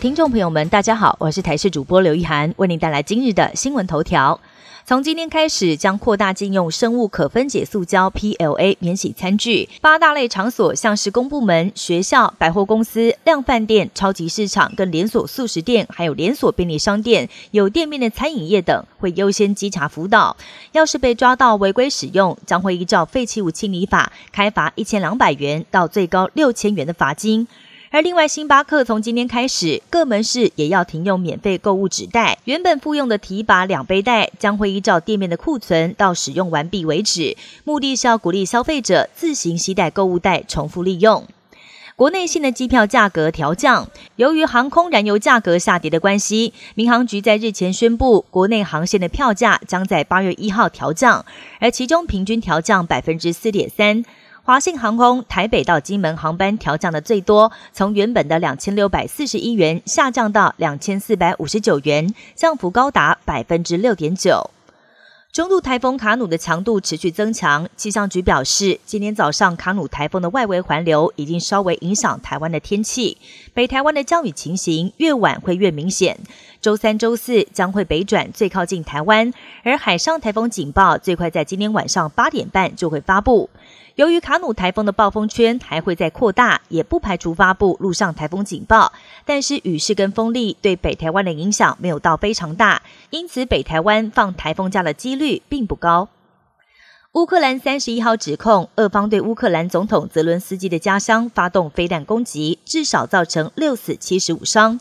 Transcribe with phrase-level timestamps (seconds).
[0.00, 4.40] 听众朋友们，大家好，我是台视主播刘一涵，为您带来今日的新闻头条。
[4.86, 9.68] 从今天开始，将扩大禁用生物可分解塑胶 （PLA） 免洗餐具。
[9.82, 20.34] 八大类场所，像是公部门、学校、百货公司、量饭店、超级市场、跟连锁素食店，还有连锁便利商店、有店面的餐饮业等，会优先稽查辅导。
[20.72, 27.46] 要是被抓到违规使用，将会依照废弃物清理法开罚一千两百元到最高六千元的罚金。
[27.92, 32.38] 而另外，星巴克从今天开始，各门市也要停用免费购物纸袋。
[32.44, 37.36] 原本附用的提拔两杯袋，将会依照店面的库存到使用完毕为止。
[37.64, 41.26] 目的是要鼓励消费者自行携带购物袋，重复利用。
[41.96, 51.26] 国内线的机票价格调降，由于航空燃油价格下跌的关系，民航局在日前宣布，国内航线的票价将在八月一号调降，
[51.58, 54.04] 而其中平均调降百分之四点三。
[54.42, 64.50] 华信航空台北到金门航班调降的最多，从原本的两千六百四十一元下降到两千四百五十九元，降幅高达百分之六点九。
[65.30, 73.16] 中度台风卡努的强度持续增强，气象局表示，今天早上卡努台风的外围环流已经稍微影响台湾的天气，
[73.54, 76.18] 北台湾的降雨情形越晚会越明显。
[76.60, 79.32] 周三、周四将会北转最靠近台湾，
[79.64, 83.48] 而海上台风警报最快在今天晚上八点半就会发布。
[83.94, 88.92] 由于卡努台风的暴风圈还会再扩大，也不排除发布陆上台风警报。
[89.24, 96.10] 但是雨势跟风力对北台湾的影响没有到非常大，因此北台湾放台风假的几率并不高。
[97.14, 104.78] 乌克兰三十一号指控俄方对乌克兰总统泽伦斯基的家乡发动飞弹攻击，至少造成六死七十五伤。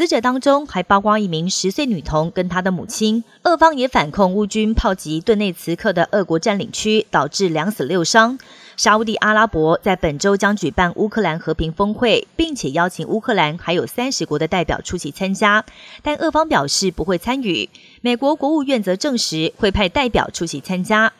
[0.00, 3.22] 死者当中还包括一名十岁女童跟她的母亲。
[3.42, 8.38] 俄方也反控乌军炮击顿内茨克的俄国占领区，导致两死六伤。
[8.78, 15.66] 沙地阿拉伯在本周将举办乌克兰和平峰会，并且邀请乌克兰还有三十国的代表出席参加，
[16.02, 17.68] 但俄方表示不会参与。
[18.00, 21.12] 美国国务院则证实会派代表出席参加。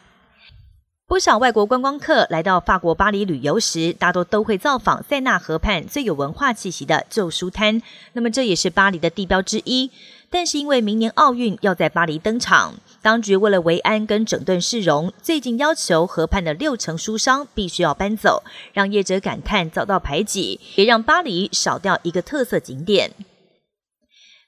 [1.10, 7.82] 不少外国观光客来到法国巴黎旅游时，大多都会造访塞纳河畔最有文化气息的旧书摊。
[8.12, 9.90] 那么这也是巴黎的地标之一。
[10.30, 23.10] 但是因为明年奥运要在巴黎登场，当局为了维安跟整顿市容，最近要求河畔的六成书商必须要搬走，让业者感叹遭到排挤，也让巴黎少掉一个特色景点。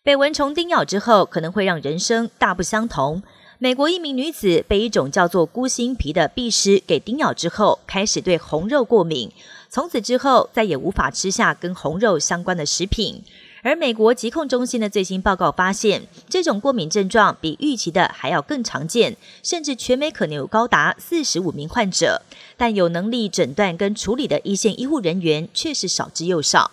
[0.05, 3.25] 被蚊虫叮咬之后，可能会让人生大不相同。
[3.63, 9.31] 美国一名女子被一种叫做孤心皮的蜱虱给叮咬之后，开始对红肉过敏，
[9.69, 13.23] 从此之后再也无法吃下跟红肉相关的食品。
[13.63, 22.23] 而美国疾控中心的最新报告发现，这种过敏症状比预期的还要更常见，甚至全美可能有高达四十五名患者，
[22.57, 26.73] 但有能力诊断跟处理的一线医护人员却是少之又少。